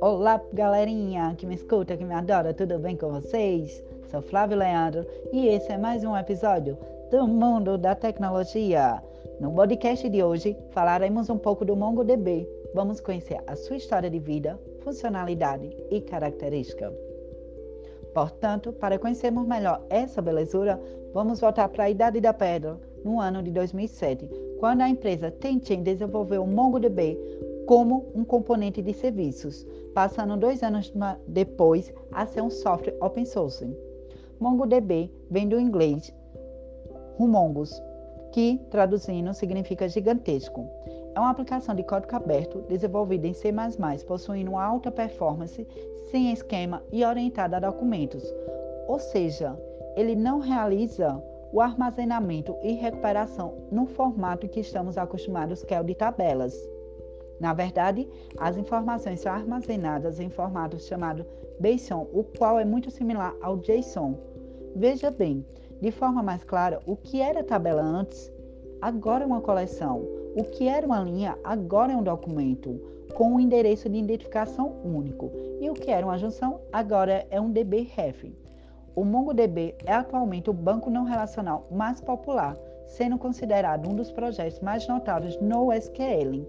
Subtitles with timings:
[0.00, 3.82] Olá, galerinha que me escuta, que me adora, tudo bem com vocês?
[4.08, 6.78] Sou Flávio Leandro e esse é mais um episódio
[7.10, 9.02] do Mundo da Tecnologia.
[9.40, 12.48] No podcast de hoje falaremos um pouco do MongoDB.
[12.72, 16.92] Vamos conhecer a sua história de vida, funcionalidade e característica.
[18.14, 20.80] Portanto, para conhecermos melhor essa belezura,
[21.12, 24.30] vamos voltar para a Idade da Pedra, no ano de 2007,
[24.60, 27.18] quando a empresa Tencent desenvolveu o MongoDB
[27.66, 29.66] como um componente de serviços,
[29.98, 30.92] passando dois anos
[31.26, 33.68] depois a ser um software open source.
[34.38, 36.14] MongoDB vem do inglês
[37.18, 37.82] Humongous,
[38.30, 40.64] que traduzindo significa gigantesco.
[41.16, 43.52] É uma aplicação de código aberto desenvolvida em C++,
[44.06, 45.66] possuindo alta performance,
[46.12, 48.22] sem esquema e orientada a documentos.
[48.86, 49.60] Ou seja,
[49.96, 51.20] ele não realiza
[51.52, 56.54] o armazenamento e recuperação no formato que estamos acostumados, que é o de tabelas.
[57.40, 61.24] Na verdade, as informações são armazenadas em formato chamado
[61.60, 64.14] JSON, o qual é muito similar ao JSON.
[64.74, 65.44] Veja bem,
[65.80, 68.32] de forma mais clara, o que era tabela antes,
[68.80, 70.02] agora é uma coleção.
[70.36, 72.80] O que era uma linha, agora é um documento,
[73.14, 75.30] com um endereço de identificação único.
[75.60, 78.32] E o que era uma junção, agora é um DB-ref.
[78.94, 84.60] O MongoDB é atualmente o banco não relacional mais popular, sendo considerado um dos projetos
[84.60, 86.46] mais notáveis no SQL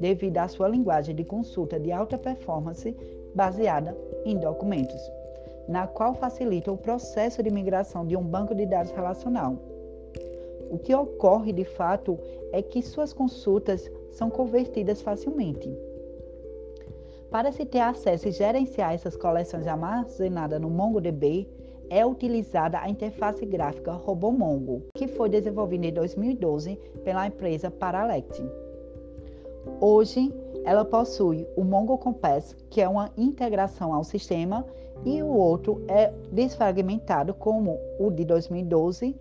[0.00, 2.96] devido à sua linguagem de consulta de alta performance
[3.34, 5.00] baseada em documentos,
[5.68, 9.56] na qual facilita o processo de migração de um banco de dados relacional.
[10.70, 12.18] O que ocorre de fato
[12.52, 15.70] é que suas consultas são convertidas facilmente.
[17.30, 21.48] Para se ter acesso e gerenciar essas coleções armazenadas no MongoDB,
[21.90, 28.42] é utilizada a interface gráfica RoboMongo, que foi desenvolvida em 2012 pela empresa Paralect.
[29.80, 34.66] Hoje, ela possui o Mongo Compass, que é uma integração ao sistema,
[35.04, 39.16] e o outro é desfragmentado, como o de 2012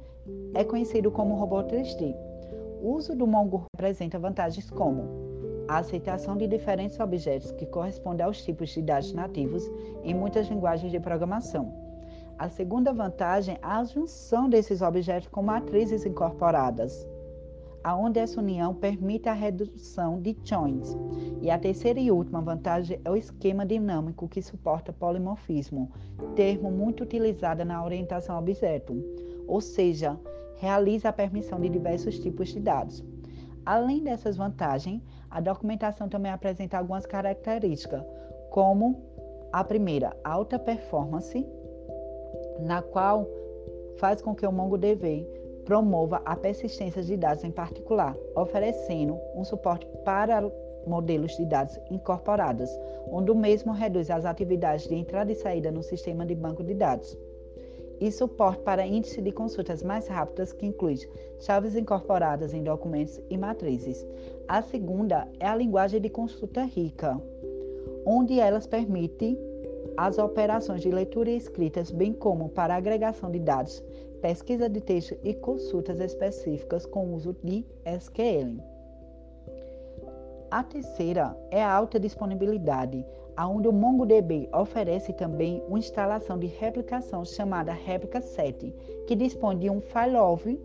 [0.54, 2.16] é conhecido como Robot 3D.
[2.82, 5.28] O uso do Mongo apresenta vantagens como
[5.68, 9.70] a aceitação de diferentes objetos que correspondem aos tipos de dados nativos
[10.04, 11.74] em muitas linguagens de programação.
[12.38, 17.08] A segunda vantagem é a junção desses objetos com matrizes incorporadas
[17.84, 20.98] aonde essa união permite a redução de joins.
[21.42, 25.92] E a terceira e última vantagem é o esquema dinâmico que suporta polimorfismo,
[26.36, 28.94] termo muito utilizado na orientação a objeto,
[29.48, 30.20] ou seja,
[30.58, 33.04] realiza a permissão de diversos tipos de dados.
[33.66, 38.04] Além dessas vantagens, a documentação também apresenta algumas características,
[38.50, 39.02] como
[39.52, 41.46] a primeira, alta performance,
[42.60, 43.28] na qual
[43.98, 45.28] faz com que o MongoDB
[45.68, 50.50] promova a persistência de dados em particular, oferecendo um suporte para
[50.88, 52.70] modelos de dados incorporados,
[53.12, 56.74] onde o mesmo reduz as atividades de entrada e saída no sistema de banco de
[56.74, 57.18] dados.
[58.00, 61.00] E suporte para índice de consultas mais rápidas, que inclui
[61.40, 64.08] chaves incorporadas em documentos e matrizes.
[64.48, 67.22] A segunda é a linguagem de consulta rica,
[68.06, 69.38] onde elas permitem
[69.96, 73.84] as operações de leitura e escritas, bem como para agregação de dados,
[74.22, 78.62] pesquisa de texto e consultas específicas com uso de SQL.
[80.50, 83.06] A terceira é a alta disponibilidade,
[83.38, 88.74] onde o MongoDB oferece também uma instalação de replicação chamada Replica 7,
[89.06, 90.58] que dispõe de um failover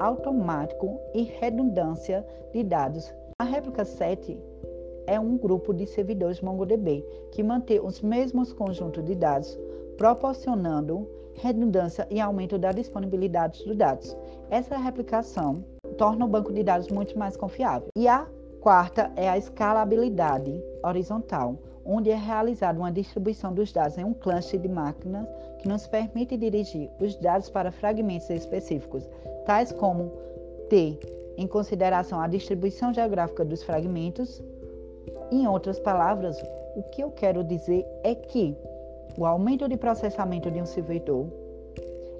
[0.00, 3.14] automático e redundância de dados.
[3.38, 4.36] A Replica 7
[5.06, 9.58] é um grupo de servidores MongoDB que mantém os mesmos conjuntos de dados,
[9.96, 14.16] proporcionando redundância e aumento da disponibilidade dos dados.
[14.50, 15.64] Essa replicação
[15.96, 17.88] torna o banco de dados muito mais confiável.
[17.96, 18.26] E a
[18.60, 24.58] quarta é a escalabilidade horizontal, onde é realizada uma distribuição dos dados em um cluster
[24.58, 25.26] de máquinas
[25.58, 29.08] que nos permite dirigir os dados para fragmentos específicos,
[29.44, 30.12] tais como
[30.68, 30.98] ter
[31.36, 34.42] em consideração a distribuição geográfica dos fragmentos.
[35.30, 36.40] Em outras palavras,
[36.76, 38.56] o que eu quero dizer é que
[39.18, 41.26] o aumento de processamento de um servidor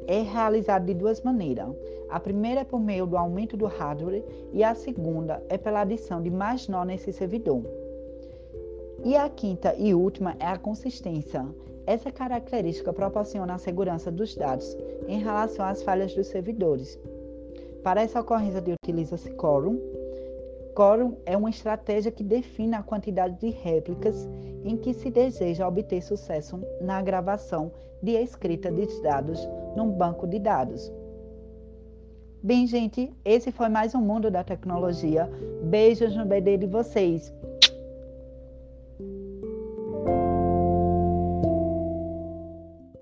[0.08, 1.68] é realizado de duas maneiras.
[2.08, 6.22] A primeira é por meio do aumento do hardware e a segunda é pela adição
[6.22, 7.62] de mais nó nesse servidor.
[9.04, 11.46] E a quinta e última é a consistência.
[11.86, 14.76] Essa característica proporciona a segurança dos dados
[15.06, 16.98] em relação às falhas dos servidores.
[17.84, 19.78] Para essa ocorrência de utiliza-se Quorum,
[20.76, 24.28] Quorum é uma estratégia que define a quantidade de réplicas
[24.62, 29.40] em que se deseja obter sucesso na gravação de escrita de dados
[29.74, 30.92] num banco de dados.
[32.42, 35.30] Bem, gente, esse foi mais um Mundo da Tecnologia.
[35.62, 37.32] Beijos no BD de vocês.